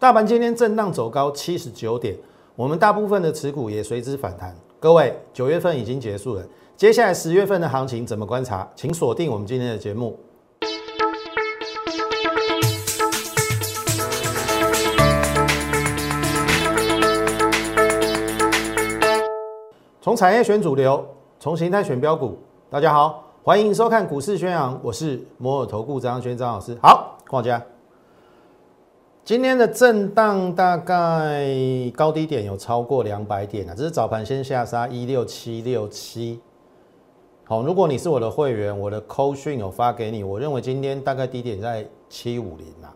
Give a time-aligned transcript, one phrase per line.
[0.00, 2.16] 大盘今天震荡走高七十九点，
[2.54, 4.54] 我们大部分的持股也随之反弹。
[4.78, 8.68] 各位，九月份已经结束了，接下来十月份的行情怎么观察？
[8.76, 10.16] 请锁定我们今天的节目。
[20.00, 21.04] 从产业选主流，
[21.40, 22.38] 从形态选标股。
[22.70, 26.78] 大家好，欢迎收看股市宣扬，我是摩尔投顾张轩张老师。
[26.80, 27.60] 好，大家。
[29.28, 31.46] 今天的震荡大概
[31.94, 36.40] 高低点有超过两百点啊，这是早盘先下杀一六七六七。
[37.44, 42.90] 好，如果你是我的会员，我的扣讯有发给你，我认为今天大概低点在七五零啦。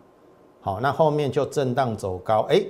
[0.59, 2.65] 好，那后面就震荡走高，哎，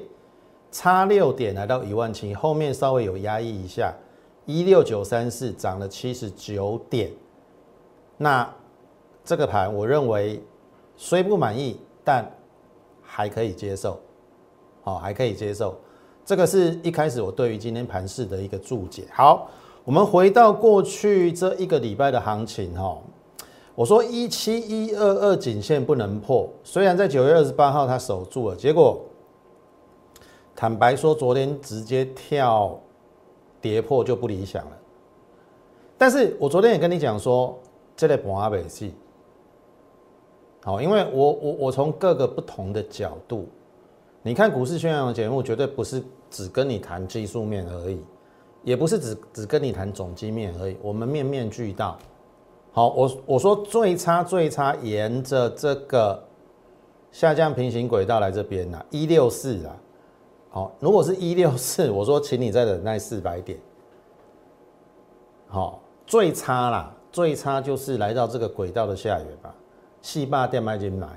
[0.70, 3.94] 差六点来到一万七，后面稍微有压抑一下，
[4.46, 7.10] 一六九三四涨了七十九点。
[8.18, 8.54] 那
[9.24, 10.44] 这个盘我认为
[10.98, 12.30] 虽不满意，但
[13.16, 14.00] 还可以接受，
[14.82, 15.76] 好，还可以接受。
[16.26, 19.04] 这个是一开始我对于今天盘市的一个注解。
[19.12, 19.48] 好，
[19.84, 22.98] 我们回到过去这一个礼拜的行情，哈，
[23.76, 29.00] 我说一七一二二颈线不能破，虽然在九月二十八号它守住了，结果
[30.56, 32.80] 坦白说，昨天直接跳
[33.62, 34.72] 跌破就不理想了。
[36.00, 37.56] 但是我昨天也跟你讲说，
[37.96, 38.90] 这类盘未死。
[40.64, 43.50] 好，因为我我我从各个不同的角度，
[44.22, 48.00] 你看股市宣扬的节目，绝对不是只跟你谈技术面而已，
[48.64, 51.98] 也不是只只跟你谈总基面而已，我们面面俱到。
[52.72, 56.24] 好，我我说最差最差，沿着这个
[57.12, 59.76] 下降平行轨道来这边呐，一六四啊，
[60.50, 63.60] 好，如果是一六四，我说请你再忍耐四百点。
[65.50, 69.54] 好，最差啦，最差就是来到这个轨道的下缘吧。
[70.04, 71.08] 细霸电麦金来，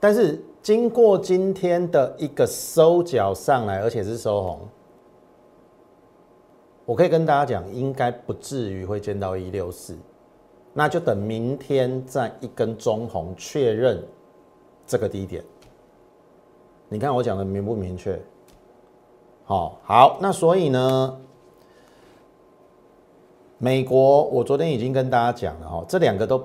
[0.00, 4.58] 但是经过今天的一个收脚上来，而且是收红，
[6.84, 9.96] 我可以跟大家讲，应该不至于会见到一六四，
[10.72, 14.02] 那就等明天再一根中红确认
[14.84, 15.44] 这个低点。
[16.88, 18.20] 你看我讲的明不明确？
[19.44, 21.20] 好，好，那所以呢，
[23.58, 26.44] 美国我昨天已经跟大家讲了哈，这两个都。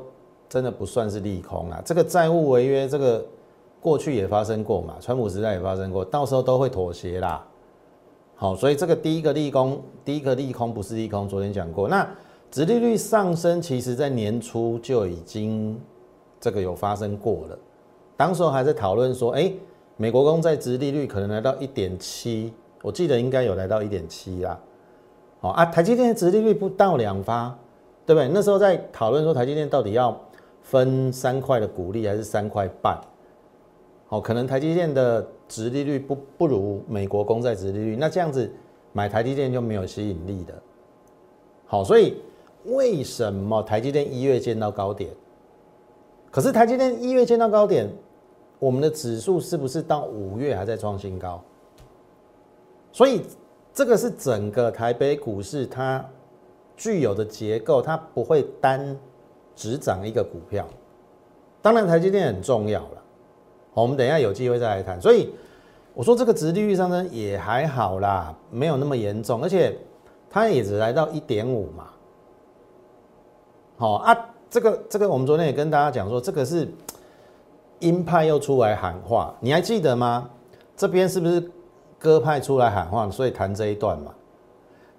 [0.49, 1.81] 真的不算是利空啊！
[1.83, 3.25] 这个债务违约，这个
[3.81, 7.45] 过去也发生过嘛，川普时代也发生过，到时候都会妥协啦。
[8.35, 11.89] 好，所以这个第一个利空，第一个利空不是利空，昨天讲过。
[11.89, 12.07] 那
[12.49, 15.77] 殖利率上升，其实在年初就已经
[16.39, 17.59] 这个有发生过了，
[18.15, 19.51] 当时候还在讨论说，哎，
[19.97, 24.57] 美国公债殖利率可能来到一点七，我记得应该有来到一点七啦。
[25.41, 27.53] 哦啊，台积电的殖利率不到两发，
[28.05, 28.29] 对不对？
[28.33, 30.17] 那时候在讨论说台积电到底要。
[30.69, 32.99] 分三块的股利还是三块半？
[34.05, 38.51] 好，可能台积电的值利率不不如美国公债值利率，那这样子
[38.91, 40.53] 买台积电就没有吸引力的。
[41.65, 42.21] 好，所以
[42.65, 45.09] 为什么台积电一月见到高点？
[46.29, 47.89] 可是台积电一月见到高点，
[48.59, 51.41] 我们的指数是不是到五月还在创新高？
[52.91, 53.21] 所以
[53.73, 56.05] 这个是整个台北股市它
[56.75, 58.97] 具有的结构，它不会单。
[59.57, 60.65] 只涨一个股票，
[61.63, 63.03] 当然台积电很重要了。
[63.73, 65.01] 我们等一下有机会再来谈。
[65.01, 65.33] 所以
[65.95, 69.75] 我说这个值利率上升也还好啦，没有那么严重，而且
[70.29, 71.87] 它也只来到一点五嘛。
[73.77, 74.15] 好啊，
[74.47, 76.71] 这个这个我们昨天也跟大家讲说，这个是
[77.79, 80.29] 鹰派又出来喊话，你还记得吗？
[80.75, 81.51] 这边是不是
[81.97, 84.13] 鸽派出来喊话，所以谈这一段嘛？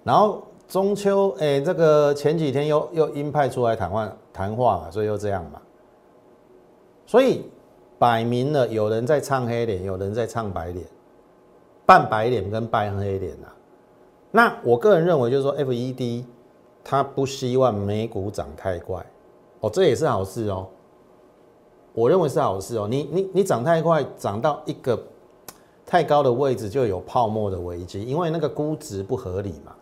[0.03, 0.43] 然后。
[0.69, 4.07] 中秋，哎，这个前几天又又鹰派出来谈话
[4.39, 5.61] 谈话嘛，所以又这样嘛，
[7.05, 7.43] 所以
[7.97, 10.85] 摆明了有人在唱黑脸，有人在唱白脸，
[11.85, 13.51] 扮白脸跟扮黑脸啊。
[14.31, 16.23] 那我个人认为就是说，FED
[16.85, 19.05] 他不希望美股涨太快，
[19.59, 20.69] 哦，这也是好事哦。
[21.91, 22.87] 我认为是好事哦。
[22.89, 24.97] 你你你涨太快，涨到一个
[25.85, 29.75] 太高的位置就有泡沫的危机，因为那个估值不合理嘛。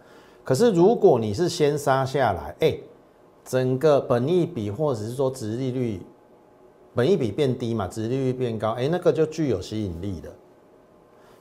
[0.43, 2.75] 可是，如果你是先杀下来，哎，
[3.47, 6.01] 整个本益比或者是说殖利率，
[6.93, 10.29] 本益比变低嘛，殖利率变高，哎，那个就具有吸引力的。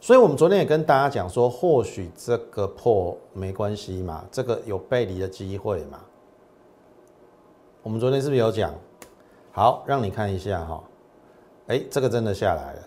[0.01, 6.01] 所以我们昨天也跟大家讲说，或许这个破没关系嘛，这个有背离的机会嘛。
[7.83, 8.73] 我们昨天是不是有讲？
[9.51, 10.85] 好，让你看一下哈，
[11.67, 12.83] 哎，这个真的下来了。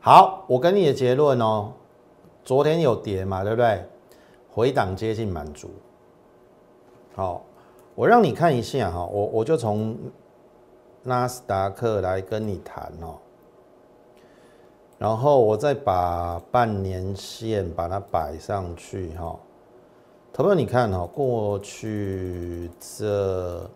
[0.00, 1.72] 好，我跟你的结论哦，
[2.42, 3.84] 昨天有跌嘛，对不对？
[4.50, 5.70] 回档接近满足，
[7.18, 7.42] 好，
[7.96, 9.98] 我让你看一下哈，我我就从
[11.02, 13.18] 纳斯达克来跟你谈哦。
[14.98, 19.36] 然后我再把半年线把它摆上去哈。
[20.32, 23.68] 投票你看哈，过去这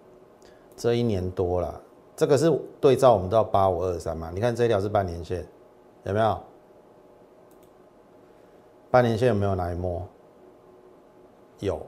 [0.77, 1.81] 这一年多了，
[2.15, 2.49] 这个是
[2.81, 4.31] 对照我们到八五二三嘛？
[4.33, 5.45] 你看这条是半年线，
[6.05, 6.39] 有没有？
[8.89, 10.01] 半年线有没有来摸？
[11.59, 11.85] 有，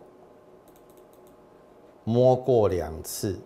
[2.05, 3.37] 摸过两次，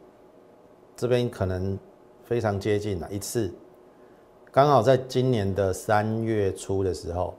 [0.97, 1.79] 这边可能
[2.25, 3.53] 非常接近了，一次，
[4.51, 7.35] 刚好在今年的三月初的时候，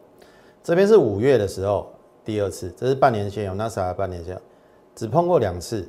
[0.63, 1.91] 这边是五月的时候，
[2.23, 4.41] 第二次，这是半年线有 NASA 半年线，
[4.95, 5.87] 只碰过两次，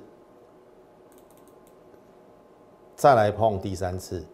[2.96, 4.24] 再来碰第三次，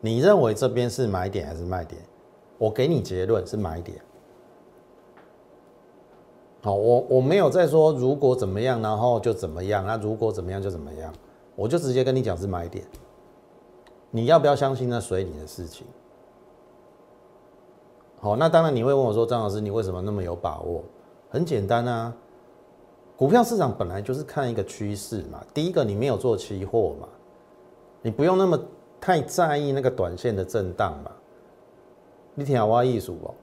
[0.00, 2.00] 你认为这边是买点还是卖点？
[2.56, 4.00] 我给你结论是买点。
[6.62, 11.10] 好，我我没有在说如果怎么样，然后就怎么样，那如果怎么样就怎么样，
[11.56, 12.84] 我就直接跟你讲是买点。
[14.10, 15.86] 你要不要相信那随你的事情。
[18.20, 20.84] 好，那当然你会问我说，张老师你为什么那么有把握？
[21.30, 22.14] 很简单啊，
[23.16, 25.42] 股票市场本来就是看一个趋势嘛。
[25.54, 27.08] 第一个你没有做期货嘛，
[28.02, 28.60] 你不用那么
[29.00, 31.10] 太在意那个短线的震荡嘛。
[32.34, 33.34] 你听我艺术哦，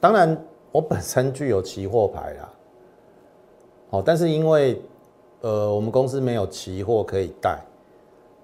[0.00, 0.36] 当然。
[0.70, 2.52] 我本身具有期货牌啦，
[3.90, 4.80] 好，但是因为
[5.40, 7.58] 呃我们公司没有期货可以带，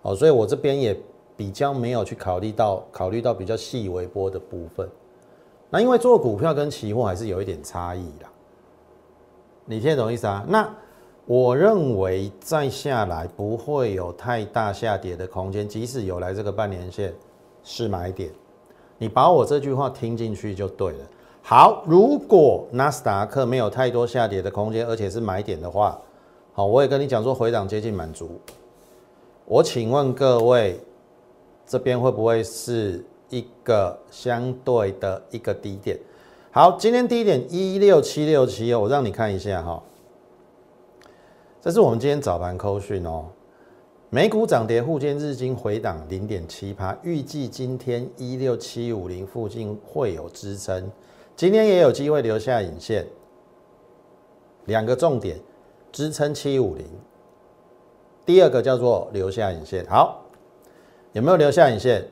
[0.02, 0.98] 哦，所以我这边也
[1.36, 4.88] 比较没有去考虑到考虑到比较细微波的部分。
[5.70, 8.30] 那因为做股票跟期货还是有一点差异啦，
[9.66, 10.44] 你听懂意思啊？
[10.48, 10.72] 那
[11.26, 17.12] 我认为再下来不会有太大下跌的空间，即使有来这个半年线
[17.62, 18.30] 是买点，
[18.98, 20.98] 你把我这句话听进去就对了。
[21.46, 26.00] 好，如果纳斯达克没有太多下跌的空间，而且是买点的话，
[26.55, 28.41] 好，我也跟你讲说回档接近满足。
[29.44, 30.81] 我请问各位，
[31.67, 35.99] 这边会不会是一个相对的一个低点？
[36.50, 39.82] 好，今天低点一六七六七哦，我让你看一下哈，
[41.61, 43.26] 这是我们今天早盘扣讯哦，
[44.08, 50.91] 美股涨跌互见，日经回档零点七趴，预计今天一六七五零附近会有支撑。
[51.36, 53.06] 今天也有机会留下影线，
[54.66, 55.40] 两个重点
[55.90, 56.86] 支撑七五零，
[58.25, 59.84] 第二个叫做留下影线。
[59.86, 60.22] 好，
[61.12, 62.08] 有没有留下影线？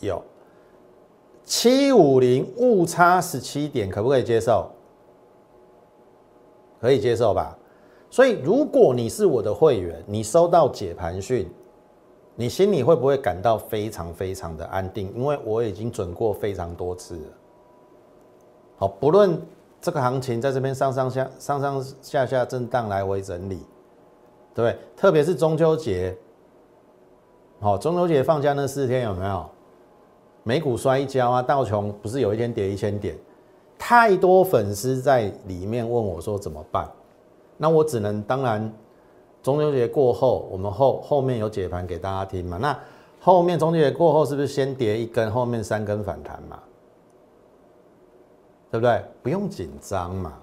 [0.00, 0.20] 有，
[1.44, 4.68] 七五零误差十七点，可不可以接受？
[6.80, 7.56] 可以接受吧。
[8.10, 11.48] 所以，如果你是我的会员，你收到解盘讯，
[12.34, 15.14] 你心里会不会感到非常非常的安定？
[15.14, 17.22] 因为我已经准过非常多次了。
[18.80, 19.38] 好，不论
[19.78, 23.60] 这个行情在这边上上下上上下下震荡来回整理，
[24.54, 24.78] 对对？
[24.96, 26.16] 特别是中秋节，
[27.60, 29.44] 好，中秋节放假那四天有没有？
[30.44, 33.14] 美股摔一跤啊，道琼不是有一天跌一千点？
[33.78, 36.90] 太多粉丝在里面问我说怎么办？
[37.58, 38.72] 那我只能当然，
[39.42, 42.56] 中秋节过后，我们后后面有解盘给大家听嘛。
[42.56, 42.74] 那
[43.20, 46.58] 后面中秋节过后是不是先跌一根，后面三根反弹嘛？
[48.70, 49.02] 对不对？
[49.22, 50.34] 不用紧张嘛，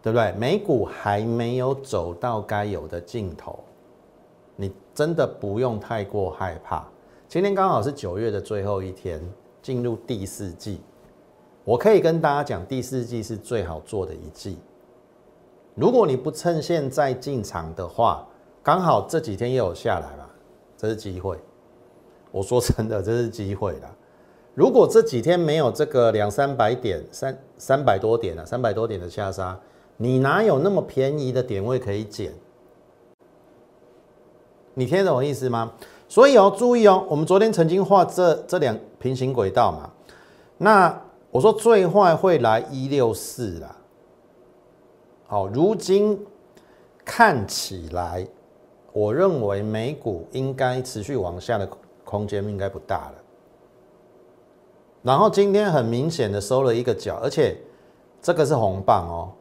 [0.00, 0.32] 对不对？
[0.32, 3.58] 美股还没有走到该有的尽头，
[4.54, 6.86] 你真的不用太过害怕。
[7.26, 9.20] 今天刚好是九月的最后一天，
[9.60, 10.80] 进入第四季，
[11.64, 14.58] 我可以跟大家讲，第四季是最好做的一季。
[15.74, 18.24] 如果你不趁现在进场的话，
[18.62, 20.30] 刚好这几天又有下来了，
[20.76, 21.36] 这是机会。
[22.30, 23.93] 我说真的，这是机会了。
[24.54, 29.58] 如果这几天没有这个两三百点、三三百多点啊，三百多点的下杀，
[29.96, 32.32] 你哪有那么便宜的点位可以捡？
[34.74, 35.72] 你听得懂我意思吗？
[36.08, 39.90] 所以哦，注意哦，我们昨天曾经画这这两平行轨道嘛，
[40.58, 43.76] 那我说最坏会来一六四啦。
[45.26, 46.24] 好，如今
[47.04, 48.24] 看起来，
[48.92, 51.68] 我认为美股应该持续往下的
[52.04, 53.23] 空间应该不大了。
[55.04, 57.54] 然后今天很明显的收了一个角，而且
[58.22, 59.32] 这个是红棒哦。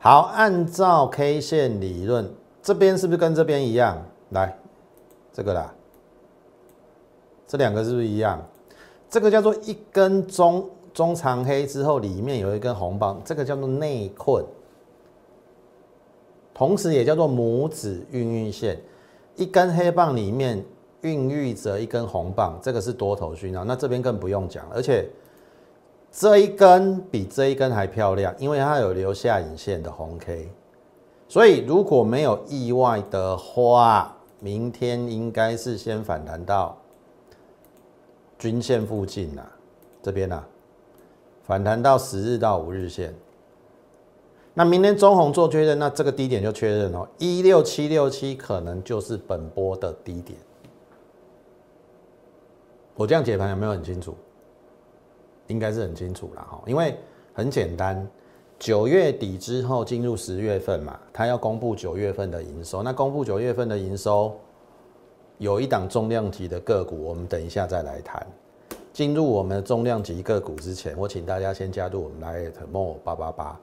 [0.00, 2.28] 好，按照 K 线理论，
[2.60, 3.96] 这边是不是跟这边一样？
[4.30, 4.58] 来，
[5.32, 5.72] 这个啦，
[7.46, 8.44] 这两个是不是一样？
[9.08, 14.44] 这个叫做一根中中长黑之后，里面有一根红棒，这个叫做内困，
[16.52, 18.76] 同时也叫做拇指孕育线，
[19.36, 20.64] 一根黑棒里面。
[21.02, 23.64] 孕育着一根红棒，这个是多头讯号。
[23.64, 25.08] 那这边更不用讲，而且
[26.12, 30.48] 这一根比这一根还漂亮，因为它有留下影线的红 K。
[31.28, 36.76] 所以如果没有意外的话，明天应该是先反弹到
[38.38, 39.50] 均线附近啊，
[40.02, 40.46] 这边啊，
[41.44, 43.14] 反弹到十日到五日线。
[44.52, 50.36] 那明天中红做确认，那这个低点就确认哦，一六七六七可能就是本波的低点。
[53.00, 54.14] 我这样解盘有没有很清楚？
[55.46, 56.94] 应该是很清楚了哈，因为
[57.32, 58.06] 很简单，
[58.58, 62.82] 九月底之后进入十月份嘛，它要公布九月份的营收。
[62.82, 64.38] 那公布九月份的营收，
[65.38, 68.26] 有一档重量级的个股，我们等一下再来谈。
[68.92, 73.58] 进入我们重量级个股之前，我请大家先加入我们来 more 八八八。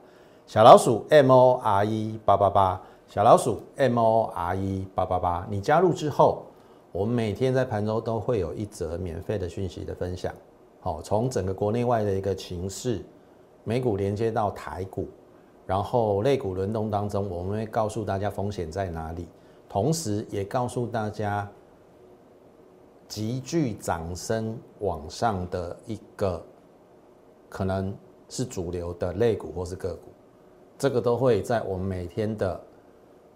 [0.48, 6.44] 小老鼠 M O R E 八八八，小老鼠 M O R E 八八八，你加入之后，
[6.92, 10.34] 我们每天在盘中都会有一则免费的讯息的分享。
[10.80, 13.02] 好，从整个国内外的一个情势，
[13.64, 15.08] 美股连接到台股，
[15.66, 19.28] 然后类股轮动当中，我们会告诉大家风险在哪里，
[19.68, 21.50] 同时也告诉大家
[23.06, 26.42] 急剧涨升往上的一个
[27.48, 27.94] 可能
[28.28, 30.08] 是主流的类股或是个股。
[30.78, 32.58] 这个都会在我们每天的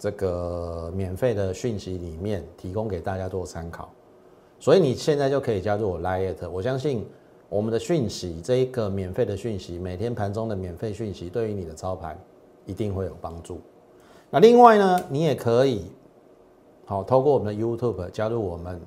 [0.02, 3.88] 这个免费的讯息里面提供给大家做参考，
[4.58, 6.44] 所以你现在就可以加入我 l i t。
[6.44, 7.06] 我相信
[7.48, 12.18] 我们的讯息这一个免费的讯息，每天盘中的免费讯息，对于你的操盘
[12.66, 13.60] 一定会有帮助。
[14.28, 15.92] 那另外呢，你也可以
[16.84, 18.80] 好透过我们的 YouTube 加入我们，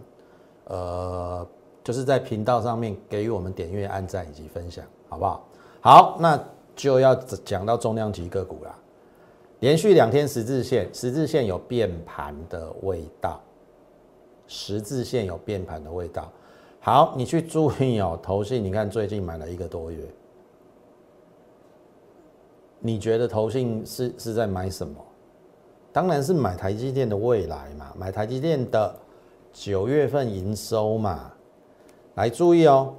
[0.66, 1.48] 呃，
[1.82, 5.48] 就是在频道上面给予我们点阅、按赞以及分享，好不好？
[5.80, 6.38] 好，那。
[6.76, 8.78] 就要讲到重量级个股啦，
[9.66, 13.42] 连续两天十字线，十字线有变盘的味道，
[14.46, 16.32] 十字线有变盘的味道。
[16.80, 20.08] 好，你去注意哦， 投信，你看最近买了一个多月，
[22.78, 25.04] 你觉得投信是是在买什么？
[25.92, 28.96] 当然是买台积电的未来嘛，买台积电的
[29.52, 31.34] 九月份营收嘛。
[32.14, 32.94] 来注意哦。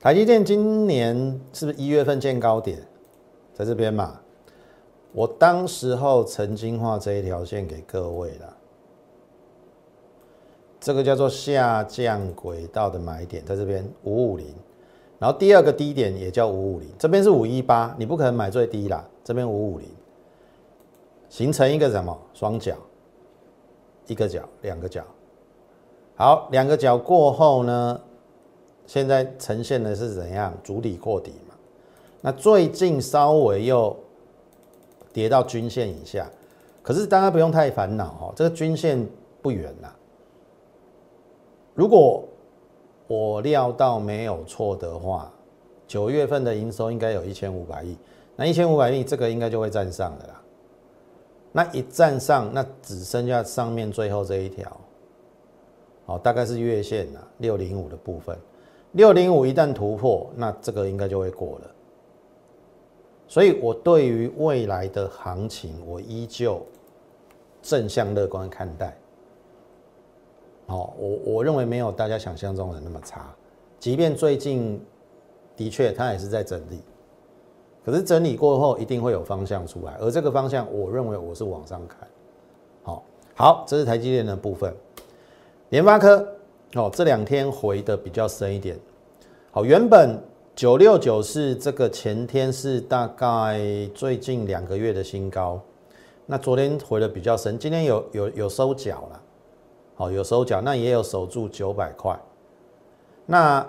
[0.00, 1.14] 台积电今年
[1.52, 2.82] 是不是一月份见高点，
[3.52, 4.18] 在这边嘛？
[5.12, 8.56] 我当时候曾经画这一条线给各位了，
[10.80, 14.46] 这个叫做下降轨道的买点，在这边五五零，
[15.18, 19.88] 然后第二个低点也叫五五零，这边是五一八，你不可能买最低啦，这边五五零，
[21.28, 22.76] 形成一个什么双角，
[24.06, 25.04] 一个角，两个角，
[26.14, 28.00] 好，两个角过后呢？
[28.86, 30.52] 现在呈现的是怎样？
[30.64, 31.54] 主底扩底嘛。
[32.20, 33.96] 那最近稍微又
[35.12, 36.30] 跌到均线以下，
[36.82, 39.06] 可是大家不用太烦恼哦，这个均线
[39.42, 39.94] 不远啦。
[41.74, 42.24] 如果
[43.06, 45.32] 我料到没有错的话，
[45.86, 47.96] 九月份的营收应该有一千五百亿，
[48.36, 50.40] 那一千五百亿这个应该就会站上的啦。
[51.52, 54.80] 那一站上，那只剩下上面最后这一条，
[56.06, 58.38] 好，大概是月线啦，六零五的部分。
[58.92, 61.70] 六零五一旦突破，那这个应该就会过了。
[63.30, 66.60] 所以我对于未来的行情，我依旧
[67.62, 68.92] 正向乐观看待。
[70.66, 73.32] 好，我我认为没有大家想象中的那么差。
[73.78, 74.84] 即便最近
[75.56, 76.80] 的确它也是在整理，
[77.84, 81.98] 可是整理过后一定会有方向出来，而这个方向我认为我是往上看。
[82.82, 83.04] 好，
[83.36, 84.74] 好，这是台积电的部分，
[85.68, 86.26] 联发科。
[86.74, 88.76] 哦，这两天回的比较深一点。
[89.52, 90.20] 好，原本
[90.54, 93.60] 九六九是这个前天是大概
[93.94, 95.60] 最近两个月的新高，
[96.26, 99.20] 那昨天回的比较深，今天有有有收脚了。
[99.94, 102.18] 好，有收脚，那也有守住九百块。
[103.26, 103.66] 那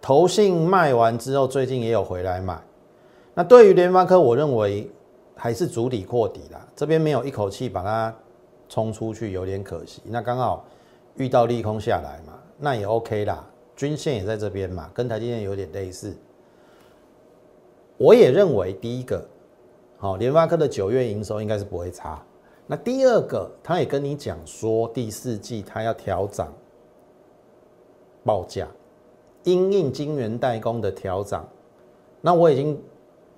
[0.00, 2.60] 投信卖完之后，最近也有回来买。
[3.34, 4.90] 那对于联发科，我认为
[5.34, 8.14] 还是主底扩底啦，这边没有一口气把它
[8.68, 10.02] 冲出去，有点可惜。
[10.06, 10.64] 那刚好。
[11.18, 13.42] 遇到利空下来嘛，那也 OK 啦，
[13.76, 16.16] 均线也在这边嘛，跟台积电有点类似。
[17.98, 19.24] 我也认为第一个，
[19.98, 22.20] 好，联发科的九月营收应该是不会差。
[22.66, 26.52] 那第二个，他也跟你讲说，第四季他要调涨
[28.24, 28.66] 报价，
[29.44, 31.48] 因应晶圆代工的调涨。
[32.20, 32.82] 那我已经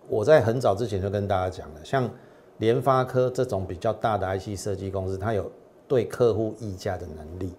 [0.08, 2.10] 我在很早之前就跟大家讲了，像
[2.56, 5.50] 联发科这种比较大的 IC 设计公司，它有
[5.86, 7.52] 对客户议价的能力。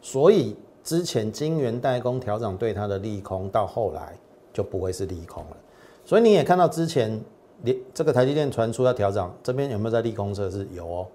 [0.00, 4.16] 所以之前晶圆代工调整对它的利空，到后来
[4.52, 5.56] 就不会是利空了。
[6.04, 7.20] 所以你也看到之前
[7.62, 10.66] 连这个台积电传出要调整，这边有没有在利空测试？
[10.74, 11.06] 有哦。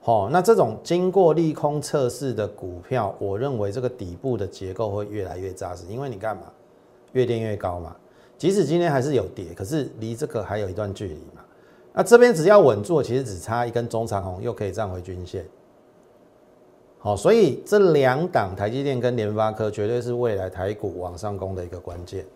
[0.00, 6.44] 好，那这种经过利空测试的股票，我认为这个底部的结构会越来越扎实，因为你干嘛？
[7.12, 7.94] 越垫越高嘛。
[8.38, 11.42] 即使今天还是有跌，可是离这个还有一段距离嘛。
[11.92, 15.44] 那这边只要稳住，其实只差一根中长红，又可以站回均线。
[17.00, 22.26] 好，所以这两档台积电跟联发科绝对是未来台股往上攻的一个关键。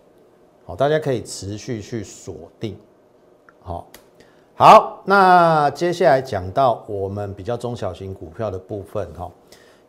[0.65, 2.77] 好，大家可以持续去锁定。
[3.61, 3.85] 好，
[4.55, 9.29] 好，那接下来讲到我们比较中小型股票的部分哈，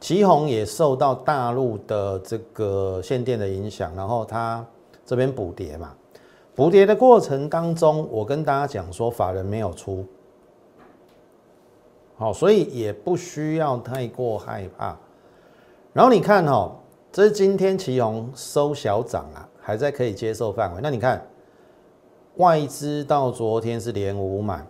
[0.00, 4.66] 旗宏也受到大陆的这个限电的影响，然后它
[5.06, 5.94] 这边补跌嘛，
[6.52, 10.04] 补跌的过程当中，我跟大家讲说法人没有出。
[12.16, 14.96] 好，所以也不需要太过害怕。
[15.92, 16.76] 然后你看哦，
[17.10, 20.80] 这是今天旗宏收小涨啊，还在可以接受范围。
[20.82, 21.26] 那你看
[22.36, 24.64] 外资到昨天是连五买，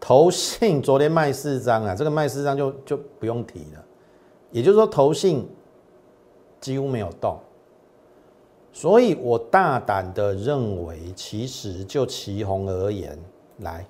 [0.00, 3.84] 投信昨天卖四张啊，这个卖四张就就不用提了。
[4.50, 5.48] 也就是说，投信
[6.60, 7.38] 几乎没有动。
[8.72, 13.18] 所以我大胆的认为，其实就旗宏而言，
[13.58, 13.86] 来。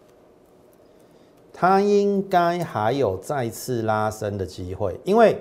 [1.61, 5.37] 它应该还有再次拉升的机会，因为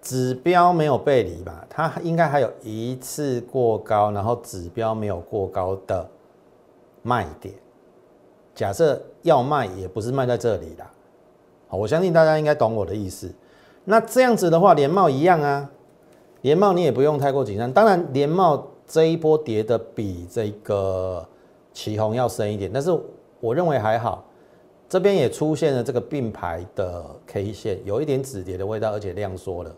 [0.00, 1.66] 指标没有背离吧？
[1.68, 6.08] 它应该还有一次过高，然后指标没有过高的
[7.02, 7.52] 卖点。
[8.54, 10.88] 假设要卖，也不是卖在这里啦。
[11.66, 13.34] 好，我相信大家应该懂我的意思。
[13.84, 15.68] 那这样子的话，联茂一样啊，
[16.42, 17.72] 联茂你也不用太过紧张。
[17.72, 21.26] 当然，联茂这一波跌的比这个
[21.72, 22.96] 旗红要深一点，但是。
[23.42, 24.24] 我认为还好，
[24.88, 29.74] 这边也出现了这个并排的 K 线，有一点止跌的味道，而且量缩了。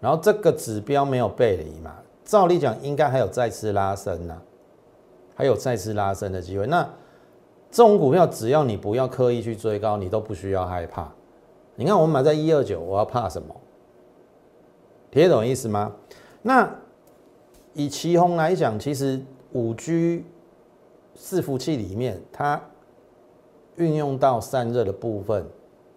[0.00, 4.42] 然后这个指标没有背离嘛，照理讲应该还有再次拉升呢，
[5.36, 6.66] 还有再次拉升的机会。
[6.66, 6.82] 那
[7.70, 11.08] 这种股票只要你不要刻意去追高，你都不需要害怕。
[11.76, 13.54] 你看我们买在一二九，我要怕什么？
[15.12, 15.92] 听懂意思吗？
[16.42, 16.68] 那
[17.74, 19.20] 以旗宏来讲，其实
[19.52, 20.24] 五 G
[21.16, 22.60] 伺服器里面它。
[23.78, 25.44] 运用到散热的部分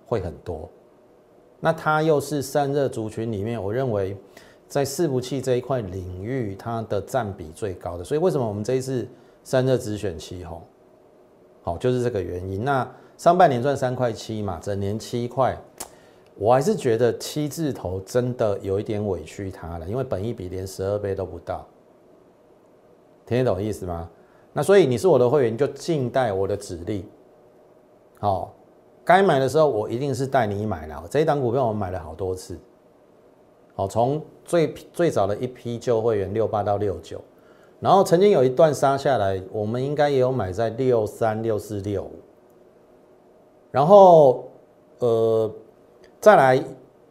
[0.08, 0.70] 会很多，
[1.60, 4.16] 那它又是散热族群里面，我认为
[4.68, 8.04] 在伺服器这一块领域，它的占比最高的。
[8.04, 9.08] 所以为什么我们这一次
[9.44, 10.62] 散热只选七红？
[11.64, 12.64] 好，就是这个原因。
[12.64, 15.58] 那上半年赚三块七嘛，整年七块，
[16.36, 21.68] 我还是觉得七字头真的有一点委屈它了，因为本一比连十二倍都不到，
[23.26, 24.10] 听得懂意思吗？
[24.54, 27.06] 那所以你是我的会员，就静待我的指令。
[28.22, 28.54] 好，
[29.04, 31.04] 该买的时候我一定是带你买了。
[31.10, 32.56] 这一档股票我买了好多次。
[33.74, 37.20] 好，从最最早的一批旧会员六八到六九，
[37.80, 42.12] 然后曾经有一段杀下来，我们应该也有买在六三六四六五。
[43.72, 44.52] 然后
[45.00, 45.52] 呃，
[46.20, 46.64] 再来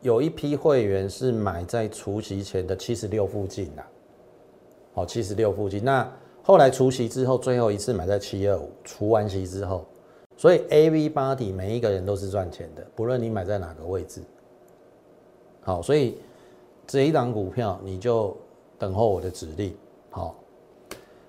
[0.02, 3.82] 有一批会员是买在除夕前的七十六附近的。
[4.94, 5.84] 好，七十六附近。
[5.84, 6.08] 那
[6.40, 9.84] 后来除夕之后，最后一次买在七二五，除完息之后。
[10.40, 14.22] 所以 A V 八底每一个人都是赚钱的，不论你买在哪个位置。
[15.60, 16.16] 好，所以
[16.86, 18.34] 这一档股票你就
[18.78, 19.76] 等候我的指令。
[20.08, 20.34] 好，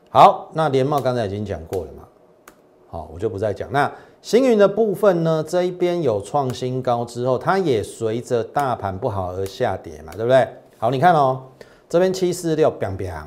[0.10, 2.08] 好，那联茂刚才已经讲过了嘛，
[2.88, 3.70] 好，我就不再讲。
[3.70, 10.48] 那星云的部分呢，这一边有创新高之后，它也随着大盘不好而下跌嘛，对不对？
[10.78, 11.44] 好，你看哦，
[11.90, 13.26] 这边七四六，biang biang，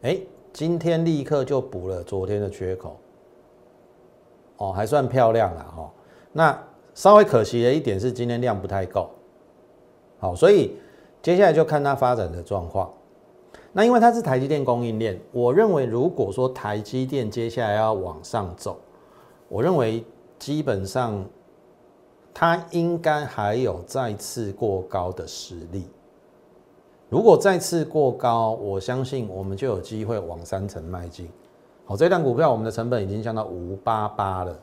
[0.00, 0.18] 哎，
[0.54, 2.96] 今天立刻就补了昨天的缺口。
[4.62, 5.90] 哦，还算漂亮了哈。
[6.32, 6.56] 那
[6.94, 9.10] 稍微可惜的一点是今天量不太够，
[10.20, 10.76] 好，所以
[11.20, 12.88] 接下来就看它发展的状况。
[13.72, 18.78] 那因为它是台积电供应链，我认为如果说台积电接下来要往上走，
[19.48, 20.04] 我认为
[20.38, 21.24] 基本上
[22.32, 25.88] 它应该还有再次过高的实力。
[27.08, 31.28] 如果再次过高，我相信我们就有机会往三层迈进。
[31.84, 34.56] 好，这档股票我们的成本已经降到五八八了。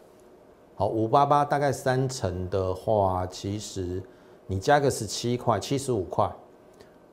[0.75, 4.01] 好，五八八大概三成的话，其实
[4.47, 6.31] 你加个十七块，七十五块，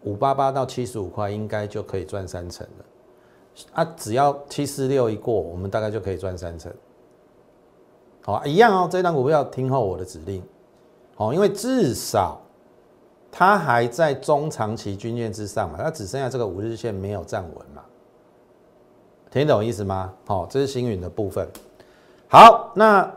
[0.04, 2.84] 五八八到七十五块应该就可以赚三成了。
[3.72, 6.72] 啊，只要七四六一过，我们大概就可以赚三成。
[8.22, 10.42] 好，一样哦，这档股票听候我的指令。
[11.16, 12.40] 好，因为至少
[13.32, 17.82] 它还在中长期均线之上嘛，它只剩下这个五日线没有站稳嘛。
[19.36, 20.14] 听懂意思吗？
[20.24, 21.46] 好，这是星云的部分。
[22.26, 23.14] 好，那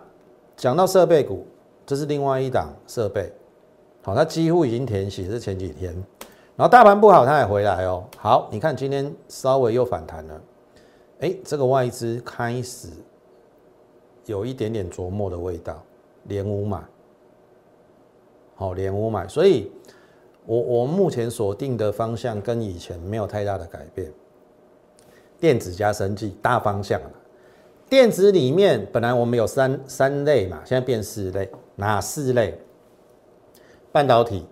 [0.57, 1.47] 讲到设备股，
[1.85, 3.31] 这是另外一档设备。
[4.03, 5.93] 好，它几乎已经填息，是前几天。
[6.57, 8.03] 然后大盘不好，它也回来哦。
[8.17, 10.41] 好，你看今天稍微又反弹了。
[11.21, 12.89] 哎，这个外资开始
[14.25, 15.81] 有一点点琢磨的味道，
[16.23, 16.83] 连五买。
[18.55, 19.25] 好，连五买。
[19.25, 19.71] 所以
[20.45, 24.11] 我我目前锁定的方向跟以前没有太大的改变。
[25.39, 26.99] 电子加生技大方向
[27.89, 32.59] 电子里面本来我们有三三类嘛，现在变四类，哪四类？
[33.91, 34.45] 半导体、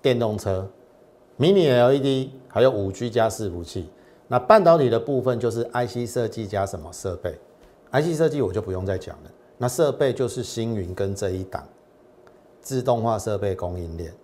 [0.00, 0.70] 电动车、
[1.38, 3.90] Mini LED，还有五 G 加伺服器。
[4.28, 7.36] 那半导体的部分就是 IC 设计加什么设备
[7.90, 9.30] ？IC 设计我就不用再讲了。
[9.58, 11.66] 那设备就是星云跟这一档
[12.60, 14.14] 自动化设备供应链。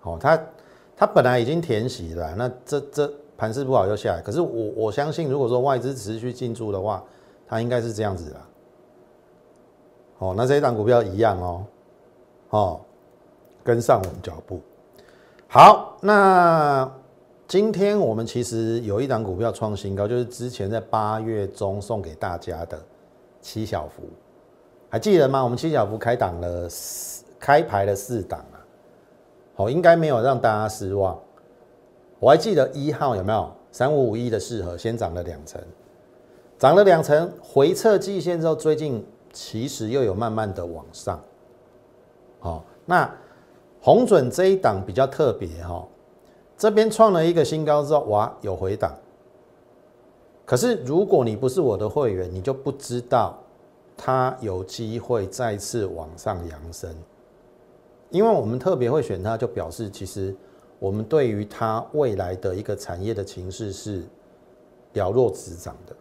[0.00, 0.46] 好，它
[0.94, 4.22] 它本来已经填息了，那这这盘势不好又下来。
[4.22, 7.02] 可是我我相信，如果说外资持续进驻的话，
[7.48, 8.36] 它应该是这样子的。
[10.18, 11.66] 哦，那这一档股票一样哦，
[12.50, 12.80] 哦，
[13.64, 14.60] 跟上我们脚步。
[15.48, 16.88] 好，那。
[17.48, 22.80] 今天我们其实有一档股票创新高，就是之前在八月中送给大家的
[23.42, 24.04] 七小福，
[24.88, 25.44] 还记得吗？
[25.44, 28.56] 我们七小福开档了四，开牌了四档啊，
[29.54, 31.18] 好，应该没有让大家失望。
[32.22, 35.60] 我还记得一号有没有三五五一的适合，先涨了两成，
[36.56, 41.20] 涨了两成，回撤季线之后，最近其实又有慢慢的往上。
[42.38, 43.12] 好，那
[43.80, 45.84] 红准这一档比较特别哈。
[46.56, 48.96] 这边创了一个新高之后，哇，有回档。
[50.44, 53.36] 可是如果你不是我的会员，你就不知道
[53.96, 56.88] 它有机会再次往上扬升。
[58.10, 60.32] 因为我们特别会选它，就表示其实
[60.82, 64.02] 我们对于它未来的一个产业的情势是
[64.94, 65.94] 了若指掌的。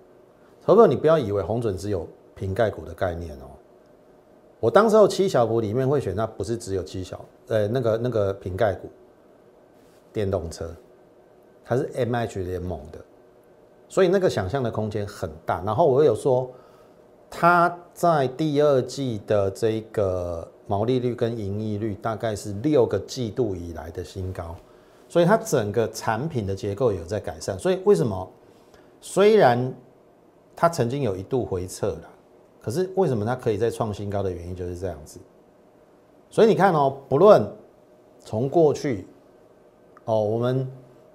[0.66, 3.46] 朋友，你不要以为红准只有瓶盖股的概念哦。
[4.60, 8.90] 我当时候七小股里面会选那，不是只有七小，呃，那个那个瓶盖股。
[10.12, 10.70] 电动车，
[11.64, 13.00] 它是 M H 联盟的，
[13.88, 15.62] 所以那个想象的空间很大。
[15.64, 16.52] 然后我有说，
[17.30, 24.54] 它在第二季的这个毛利率跟盈利率大概是六个季度以来的新高，
[25.12, 27.60] 所以它整个产品的结构有在改善。
[27.60, 28.32] 所以为什么？
[29.02, 29.74] 虽然
[30.56, 32.10] 它曾经有一度回撤了，
[32.62, 35.20] 可是为什么它可以再创新高的原因就是这样子。
[36.30, 37.46] 所以你看哦，不论
[38.22, 39.06] 从过去。
[40.06, 40.66] 哦，我们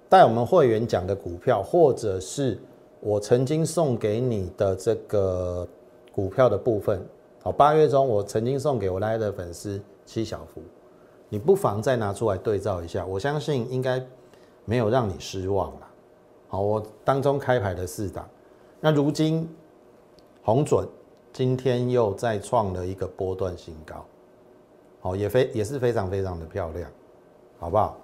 [0.07, 2.57] 带我们会员讲的股票，或者是
[2.99, 5.67] 我曾经送给你的这个
[6.11, 7.03] 股票的部分，
[7.41, 10.61] 好，八月中我曾经送给我来的粉丝七小福，
[11.29, 14.01] 你不妨再拿出来对照一下，我相信应该
[14.63, 15.87] 没有让你失望了。
[16.47, 18.25] 好，我当中开牌的四档，
[18.79, 19.49] 那如今
[20.41, 20.87] 红准
[21.33, 24.05] 今天又再创了一个波段新高，
[25.01, 26.89] 好，也非也是非常非常的漂亮，
[27.59, 27.97] 好不好？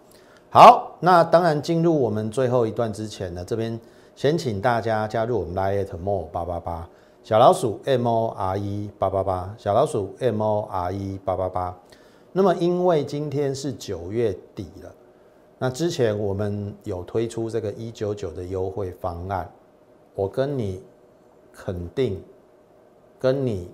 [0.49, 3.79] 好，那当然进入我们最后一段之前呢，这边
[4.15, 6.89] 先请大家加入我们 Lite More 八八八
[7.23, 11.77] 小老鼠 M O R E 八八八小老鼠 M O R E 八八八。
[12.36, 14.93] 那么因为今天是九月底了，
[15.60, 19.50] 那之前我们有推出这个一九九的优惠方案，
[20.15, 20.82] 我跟你
[21.54, 22.19] 肯定，
[23.19, 23.69] 跟你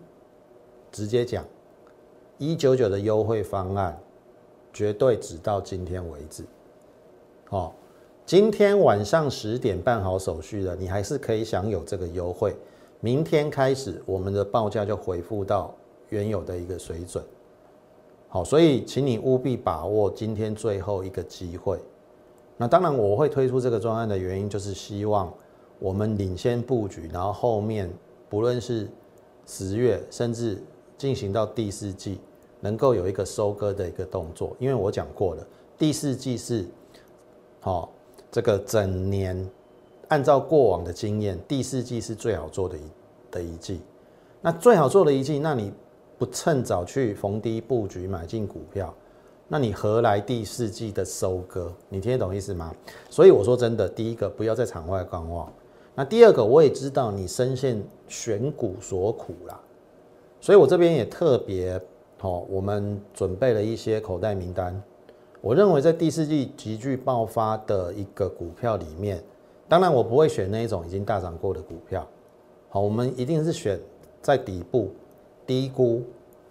[0.92, 1.46] 直接讲，
[2.38, 3.98] 一九九的优惠方案
[4.74, 6.44] 绝对只到今天为止。
[7.52, 7.72] 哦，
[8.26, 12.54] 今天晚上十点办好手续的，你还是可以享有这个优惠。
[13.00, 15.74] 明天开始，我们的报价就恢复到
[16.10, 17.24] 原有的一个水准。
[18.30, 21.80] 好，所以请你务必把握今天最后一个机会。
[22.58, 25.34] 那当然，我会推出这个专案的原因，就是希望
[25.80, 27.92] 我们领先布局，然后后面
[28.30, 28.88] 不论是
[29.48, 30.62] 十月，甚至
[30.96, 32.20] 进行到第四季，
[32.60, 34.56] 能够有一个收割的一个动作。
[34.60, 36.66] 因为我讲过了，第四季是。
[37.62, 37.92] 好，
[38.32, 39.50] 这个整年
[40.08, 42.82] 按照过往的经验，第四季是最好做的一
[43.32, 43.82] 的一季。
[44.40, 45.74] 那最好做的一季，那你
[46.20, 48.94] 不趁早去逢低布局买进股票，
[49.48, 51.72] 那你何来第四季的收割？
[51.88, 52.76] 你听得懂意思吗？
[53.10, 55.50] 所以我说真的，第一个不要在场外观望。
[55.96, 59.58] 那第二个，我也知道你深陷选股所苦啦，
[60.42, 61.82] 所以我这边也特别
[62.18, 64.84] 好，我们准备了一些口袋名单。
[65.40, 69.24] 我认为在第四季急剧爆发的一个股票里面，
[69.70, 72.06] 当然我不会选那一种已经大涨过的股票，
[72.68, 73.80] 好，我们一定是选
[74.22, 74.92] 在底部
[75.50, 76.04] 低估，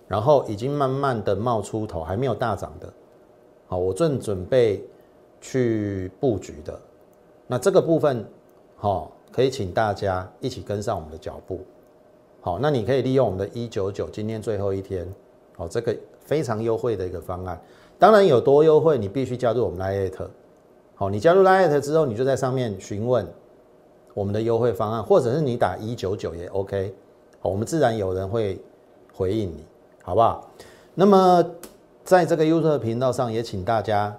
[0.08, 2.92] 然后已经慢慢的冒出头还没有大涨的，
[3.68, 4.84] 好，我正准备
[5.40, 6.76] 去布局的，
[7.46, 8.24] 那这个部分，
[8.74, 11.60] 好，可以请大家一起跟上我们的脚步，
[12.40, 15.06] 好，那你可以利用我们的一九九今天最后一天，
[15.56, 17.60] 好，这个非常优惠的一个方案。
[18.00, 20.28] 当然有多优惠，你必须加入我们 Light，。
[20.96, 23.24] 好，你加入 Light 之后，你就在上面询问
[24.14, 26.92] 我们的优惠方案，或者是你打一九九也 OK。
[27.38, 28.60] 好，我们自然有人会
[29.18, 29.64] 回应你，
[30.04, 30.48] 好不好？
[30.94, 31.44] 那么
[32.04, 34.16] 在这个 YouTube 频道上，也请大家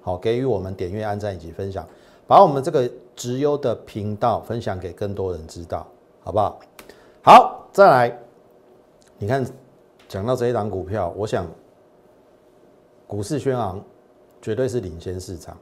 [0.00, 1.86] 好给予我们点阅、按赞以及分享，
[2.26, 5.86] 把我们这个直优的频道分享给更多人知道，
[6.22, 6.58] 好不好？
[7.22, 8.18] 好，再来，
[9.18, 9.44] 你看
[10.08, 11.46] 讲到这一档股票，我想。
[13.06, 13.82] 股市轩昂
[14.42, 15.56] 绝对是领先市场，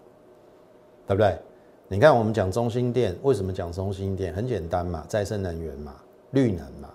[1.07, 1.39] 对不对？
[1.87, 4.35] 你看我们讲中心店，为什么讲中心店？
[4.35, 5.95] 很简单嘛，再生能源嘛，
[6.33, 6.91] 绿能嘛。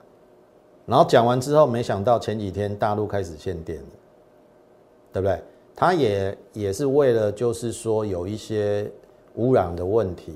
[0.92, 3.86] 然后讲完之后，没想到前几天大陆开始限电了，
[5.14, 5.42] 对不对？
[5.74, 8.92] 它也也是为了就是说有一些
[9.36, 10.36] 污染的问题，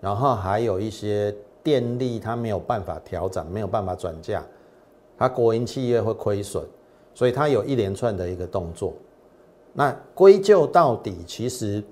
[0.00, 4.42] 然后还有一些电力它没有办法调整，没有办法转嫁，
[5.18, 6.64] 它国营企业会亏损，
[7.14, 8.94] 所以它有一连串的一个动作。
[9.74, 11.84] 那归咎到底，其实，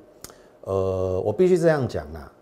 [0.62, 2.33] 呃，我必须这样讲啦。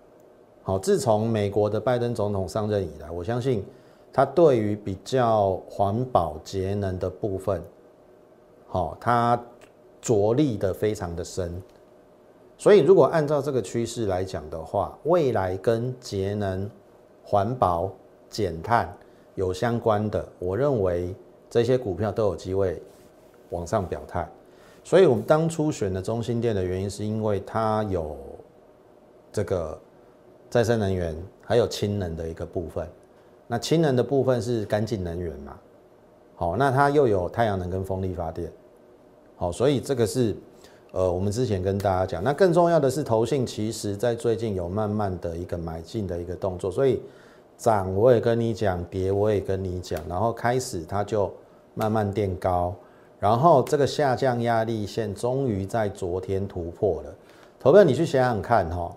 [0.62, 3.64] 好，自从美国的拜登总统上任以来，我相信
[4.12, 7.62] 它对于比较环保节能的部分，
[8.66, 9.40] 好，它
[10.00, 11.62] 着力的非常的深。
[12.58, 16.70] 所以，如果按照这个趋势来讲的话，未来跟节能、
[17.24, 17.90] 环保、
[18.28, 18.92] 减碳
[19.34, 21.14] 有相关的，我认为
[21.48, 22.82] 这些股票都有机会
[23.50, 24.28] 往上表态。
[24.84, 28.16] 所以我们当初选的中心店的原因，是因为它有
[29.32, 29.78] 这个
[30.50, 32.86] 再生能源，还有氢能的一个部分。
[33.50, 35.58] 那氢能的部分是干净能源嘛？
[36.36, 38.48] 好，那它又有太阳能跟风力发电。
[39.34, 40.36] 好，所以这个是
[40.92, 42.22] 呃，我们之前跟大家讲。
[42.22, 46.70] 那更重要的是，投信其实在最近有慢慢的一个买进的一个动作。
[46.70, 47.02] 所以
[47.58, 51.28] 涨我也跟你讲，跌我也跟你讲，然后开始它就
[51.74, 52.72] 慢慢垫高。
[53.18, 57.12] 然后这个下降压力线终于在昨天突破了。
[57.58, 58.96] 投票，你去想想看哈，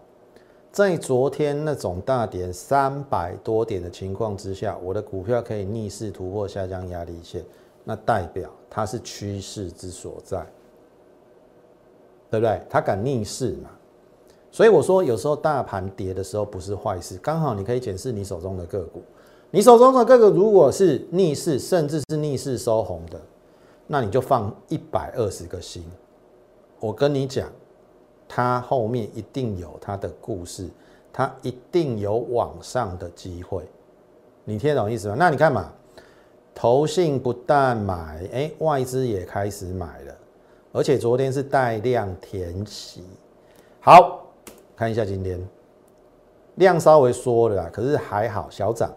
[0.74, 7.46] 在昨天那种大跌三百多点的情况之下，我的股票可以逆势突破下降压力线，
[7.84, 10.44] 那代表它是趋势之所在，
[12.32, 12.60] 对不对？
[12.68, 13.70] 它敢逆势嘛？
[14.52, 19.04] 所以我说，有时候大盘跌的时候不是坏事，刚好你可以检视你手中的个股，
[19.52, 23.22] 你手中的个股如果是逆势，甚至是逆势收红的。
[23.86, 25.84] 那你就放一百二十个心，
[26.80, 27.48] 我跟你讲，
[28.36, 30.68] 它后面一定有它的故事，
[31.12, 33.64] 它一定有往上的机会，
[34.44, 35.16] 你听懂意思吗？
[35.20, 35.72] 那你看嘛，
[36.56, 40.16] 投信不但买，哎，外资也开始买了，
[40.72, 43.04] 而且昨天是带量填息。
[43.80, 44.26] 好，
[44.76, 45.40] 看一下今天
[46.56, 48.92] 量稍微缩了，可是还好小涨，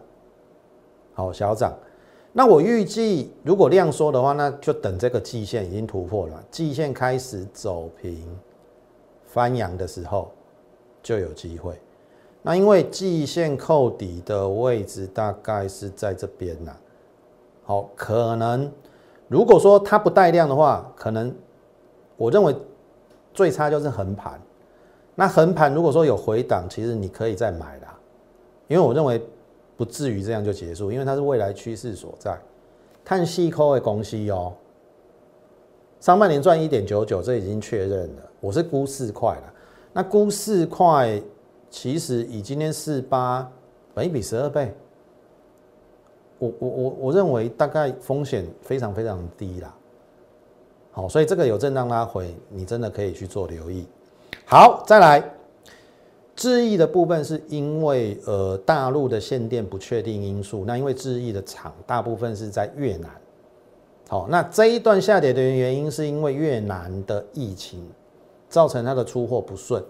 [1.12, 1.74] 好小涨。
[2.32, 8.26] 那我预计，如果量缩的话，那就等这个季线已经突破了，季线开始走平
[9.36, 10.32] 翻阳的时候，
[11.02, 11.78] 就有机会。
[12.40, 16.74] 那因为季线扣底的位置大概是在这边呐，
[17.64, 18.72] 好，可能
[19.28, 21.30] 如果说它不带量的话，可能
[22.16, 22.56] 我认为
[23.34, 24.40] 最差就是横盘。
[25.14, 27.94] 那横盘如果说有回档，其实你可以再买啦，
[28.68, 29.22] 因为我认为。
[29.78, 32.34] 不至于这样就结束，因为它是未来趋势所在。
[33.04, 34.54] 碳细抠的公司哦，
[36.00, 38.22] 上半年赚一点九九，这已经确认了。
[38.46, 39.52] 我是估四块了，
[39.92, 41.20] 那估四块，
[41.68, 43.50] 其实以今天四八，
[43.92, 44.72] 本一比十二倍，
[46.38, 49.74] 我我我我认为大概风险非常非常低啦。
[50.92, 53.84] 好，所以这个有震荡拉回，你真的可以去做留意。
[54.44, 55.28] 好，再来。
[56.36, 63.10] 智易的部分是因为呃大陆的限电不确定因素，那因为智易的厂大部分是在越南，
[64.06, 67.82] 好，那这一段下跌的原因是因为越南的疫情
[68.48, 69.82] 造成它的出货不顺，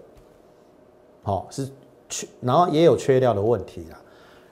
[1.23, 1.67] 好是
[2.09, 4.01] 缺，然后也有缺料的问题啦。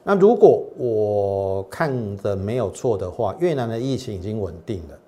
[0.04, 5.00] 那如果我看的没有错的话，越南的疫情已经稳定了，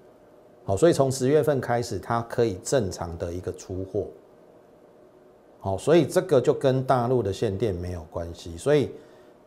[0.66, 4.06] 好，所以从十月份开始它可以正常的一个出货。
[5.60, 8.58] 好，所以这个就跟大陆的限电没有关系。
[8.58, 8.92] 所以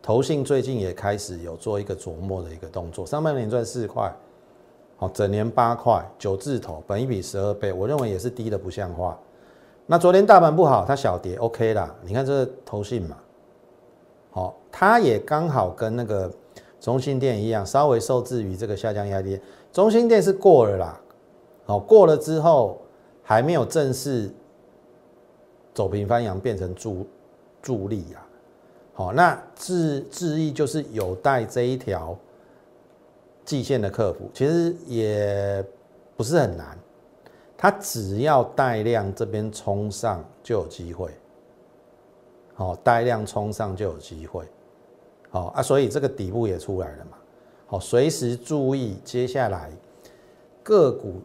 [0.01, 3.05] 投信最近也开始有做一个琢磨的一个动作。
[3.05, 4.13] 上半年赚四块，
[4.97, 9.19] 好，整年八块，九字头，本一比十二倍，我认为也是低的不像话。
[9.85, 11.93] 那昨天大盘不好，它小跌，OK 啦。
[12.03, 13.17] 你看这投信嘛，
[14.31, 16.31] 好，它也刚好跟那个
[16.79, 19.39] 中心店一样，稍微受制于这个下降压力。
[19.71, 21.01] 中心店是过了啦，
[21.65, 22.81] 好，过了之后
[23.23, 24.29] 还没有正式。
[25.73, 27.07] 走平翻阳变成助
[27.61, 28.19] 助力啊，
[28.93, 32.13] 好，那致致意就是有待这一条
[33.45, 35.65] 季线的克服，其实也
[36.17, 36.77] 不是很难，
[37.61, 41.11] 它只要带量这边冲上就有机会，
[42.55, 44.47] 好，带量冲上就有机会，
[45.29, 47.17] 好啊，所以这个底部也出来了嘛，
[47.67, 49.69] 好，随时注意接下来
[50.63, 51.21] 个股。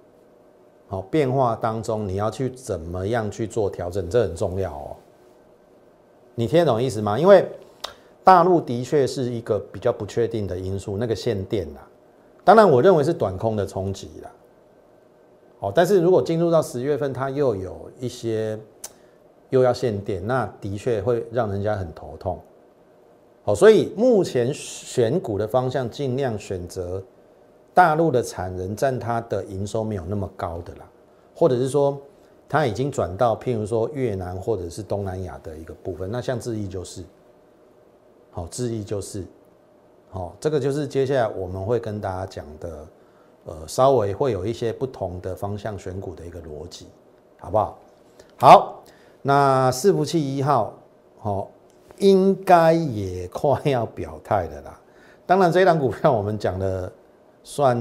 [0.88, 4.94] 好，变化当中你要去怎么样去做调整，这很重要哦。
[6.36, 7.18] 你听得懂意思吗？
[7.18, 7.44] 因为
[8.22, 11.80] 大陆的确是一个比较不确定的因素，那个限电啦。
[12.44, 14.30] 当然，我认为是短空的冲击啦。
[15.60, 18.58] 哦，但是如果进入到十月份，它又有一些
[19.50, 22.38] 又要限电，那的确会让人家很头痛。
[23.42, 27.02] 好，所以目前选股的方向尽量选择
[27.72, 30.88] 大陆的产能占它的营收没有那么高的啦，
[31.34, 31.96] 或者是说
[32.48, 36.10] 它已经转到譬如说越南或者是东南亚的一个部分。
[36.10, 37.04] 那像智毅就是，
[38.30, 39.24] 好，智毅就是，
[40.10, 42.84] 好，这个就是接下来我们会跟大家讲的，
[43.46, 46.86] 呃，稍微会有一些不同的方向选股的一个逻辑，
[47.38, 47.78] 好不好？
[48.36, 48.82] 好，
[49.22, 50.74] 那伺服器一号，
[51.18, 51.48] 好。
[51.98, 54.78] 应该也快要表态的啦。
[55.24, 56.92] 当然，这一档股票我们讲的
[57.42, 57.74] 算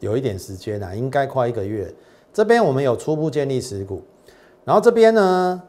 [0.00, 1.94] 有一点时间啦，应该快一个月。
[2.32, 4.02] 这边我们有初步建立持股，
[4.64, 5.62] 然后这边呢，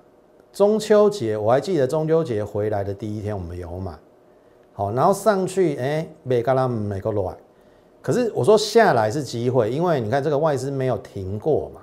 [0.52, 3.94] 中秋节我还记得中秋节回来的第一天我们有买，
[4.74, 7.32] 好，然后上去哎，美高拉美国罗
[8.02, 11.82] 可是我说下来是机会，因为你看这个外资没有停过嘛，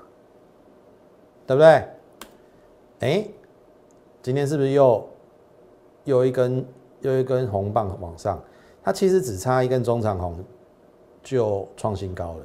[1.46, 1.84] 对不对？
[3.00, 3.28] 哎，
[4.22, 5.06] 今天是不是又？
[6.04, 6.62] 又一根
[7.00, 8.38] 又一根红棒往上，
[8.82, 10.36] 它其实只差一根中长红
[11.22, 12.44] 就创新高了。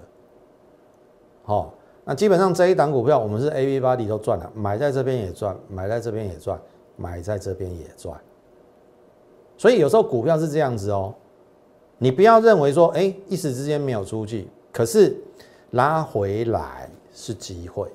[1.43, 1.73] 好，
[2.05, 6.57] 那基本上这一档股票我们是 A V 八 D 都赚了，买在这边也赚，买在这边也赚，
[6.95, 8.17] 买在这边也赚。
[9.57, 11.13] 所以有时候股票是这样子哦，
[11.99, 15.15] 你不要认为说，哎，一时之间没有出去，可是
[15.71, 17.87] 拉回来是机会，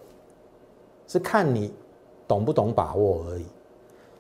[1.08, 1.72] 是看你
[2.28, 3.44] 懂不懂把握而已。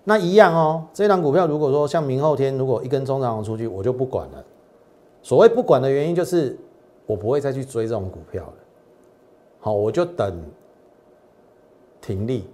[0.02, 4.44] 那一样哦，这档股票如果说像明后天如果一根中长红出去，我就不管了。
[5.22, 6.58] 所谓不管的原因就是
[7.06, 8.54] 我不会再去追这种股票了。
[9.60, 10.42] 好，我就等
[12.00, 12.48] 停利。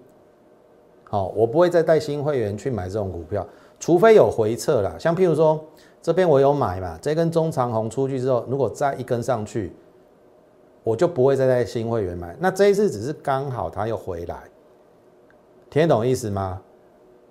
[1.04, 3.44] 好，我不会再带新会员去买这种股票，
[3.80, 4.96] 除非有回撤了。
[4.98, 5.60] 像譬如说
[6.02, 9.72] 这边我有买嘛，这根中长红出去之后，如果再一根上去，
[10.82, 12.34] 我就不会再在新会员买。
[12.40, 14.44] 那这一次只是刚好它又回来，
[15.68, 16.60] 听懂意思吗？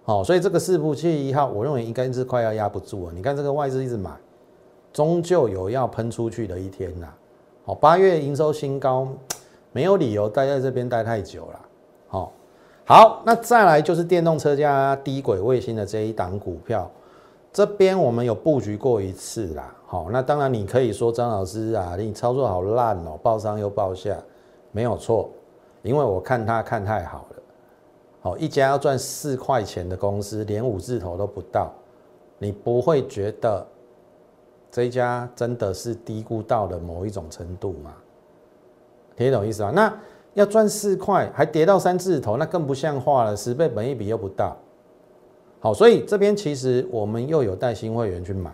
[0.03, 3.13] 好，所以这个四步器一号，我认为应该是快要压不住了。
[3.13, 4.12] 你看这个外资一直买，
[4.93, 7.08] 终究有要喷出去的一天呐。
[7.65, 9.08] 好，八月营收新高，
[9.71, 11.60] 没有理由待在这边待太久了。
[12.08, 12.32] 好，
[12.86, 16.89] 好，那再来就是电动车加低轨卫星的这一档股票，
[17.51, 19.75] 这边我们有布局过一次啦。
[19.85, 24.15] 好，那当然你可以说张老师啊，你操作好烂哦，报上又报下，
[24.71, 25.29] 没有错，
[25.81, 27.35] 因为我看他看太好了。
[28.21, 31.71] 好，一家要赚四块钱的公司，连五字头都不到，
[32.38, 33.65] 你不会觉得
[34.69, 37.95] 这一家真的是低估到了某一种程度吗？
[39.15, 39.71] 听懂意思吗？
[39.73, 39.91] 那
[40.35, 44.55] 要赚四块，还跌到三字头，那更不像话了，十倍本一比又不到。
[45.60, 48.54] 好，所以这边其实我们又有带新会员去买，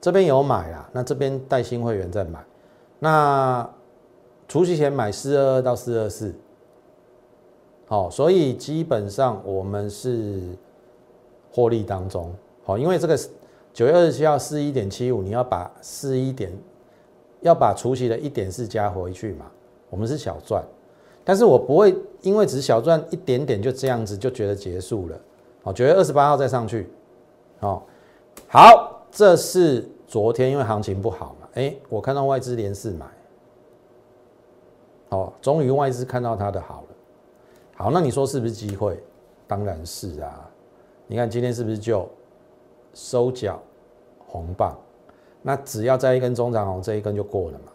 [0.00, 2.44] 这边有买啦，那这边带新会员在买，
[2.98, 3.68] 那
[4.48, 6.34] 除夕前买四二二到四二四。
[7.88, 10.40] 好，所以基本上我们是
[11.52, 13.16] 获利当中，好，因为这个
[13.72, 16.50] 九月二十七号四一点七五，你要把四一点
[17.42, 19.46] 要把除夕的一点四加回去嘛，
[19.88, 20.64] 我们是小赚，
[21.22, 25.20] 但是我不会因为只是小赚一点点就这样子就觉得结束了，
[25.66, 26.88] 好，九月二十八号再上去，
[27.58, 27.84] 好，
[28.46, 33.04] 好，这是昨天因为行情不好嘛，哎，我看到外资连四买，
[35.08, 36.88] 好，终于外资看到它的好了。
[37.74, 39.02] 好，那你说是不是机会？
[39.48, 40.48] 当然是啊！
[41.08, 42.08] 你看今天是不是就
[42.94, 43.60] 收脚
[44.24, 44.72] 红棒？
[45.42, 47.72] 那只要在一根中长红这一根就过了嘛？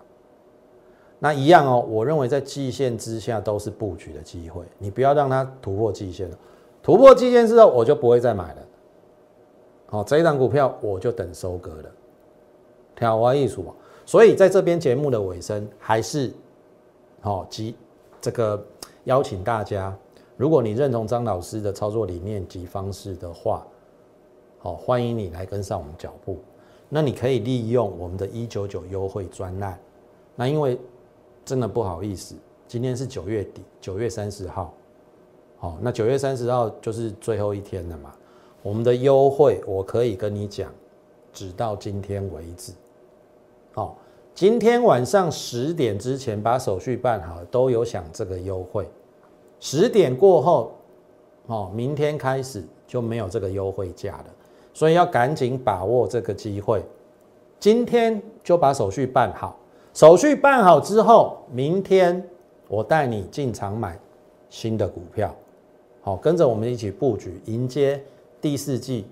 [1.19, 6.37] 那一样哦，我认为在季线之下都是布局的机会，你不要让它突破季线了。
[6.81, 8.61] 突破季线之后，我就不会再买了。
[9.87, 11.91] 好，这一档股票我就等收割了。
[12.95, 13.65] 挑花艺术，
[14.05, 16.31] 所以在这边节目的尾声，还是
[17.21, 17.75] 好及
[18.19, 18.63] 这个。
[19.05, 19.97] 邀请大家，
[20.37, 23.65] 如果你认同张老师的操作理念及方式的话，
[24.59, 26.37] 好，欢迎你来跟上我们脚步。
[26.87, 29.79] 那你可以利用我们的一九九优惠专案。
[30.35, 30.79] 那因为
[31.43, 32.35] 真的不好意思，
[32.67, 34.71] 今天是九月底，九月三十号，
[35.61, 38.11] 好，那九月三十号就是最后一天了嘛。
[38.63, 40.71] 我们的优惠我可以跟你讲，
[41.31, 42.73] 只到今天为止，
[43.71, 43.95] 好。
[44.33, 48.89] 今天晚上十点之前把手续办好，都有享这个优惠。
[49.59, 50.71] 十点过后，
[51.45, 54.25] 哦，明天开始就没有这个优惠价了，
[54.73, 56.83] 所以要赶紧把握这个机会。
[57.59, 59.59] 今天就把手续办好，
[59.93, 62.27] 手续办好之后，明天
[62.67, 63.99] 我带你进场买
[64.49, 65.35] 新的股票，
[66.01, 68.03] 好，跟着我们一起布局，迎接
[68.41, 69.05] 第四季，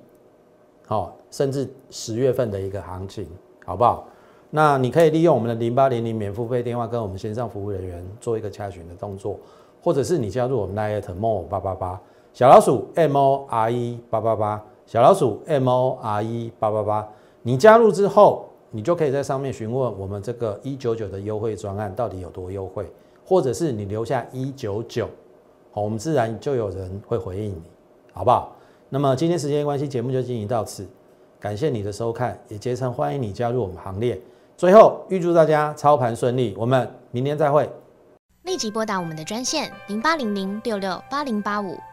[0.87, 3.27] 好，甚至十月份的一个行情，
[3.63, 4.07] 好不好？
[4.49, 9.37] 那你可以利用我们的零八零零免付费电话跟我们线上服务人员做一个洽询的动作，
[9.83, 12.01] 或者是你加入我们 Line More 八八八
[12.33, 17.07] 小老鼠 M O R E 八八八小老鼠 M O R E 八八八，
[17.43, 22.91] 你加入之后，你就可以在上面询问我们这个一九九的优惠专案到底有多优惠，
[23.23, 25.07] 或者是你留下一九九，
[25.71, 27.61] 好，我们自然就有人会回应你，
[28.13, 28.55] 好不好？
[28.89, 30.87] 那么今天时间关系，节目就进行到此，
[31.39, 34.19] 感谢你的收看，也竭诚欢迎你加入我们行列。
[34.57, 37.69] 最后，预祝大家操盘顺利，我们明天再会。
[38.43, 41.77] 立即拨打我们的专线零八零零六六八零八五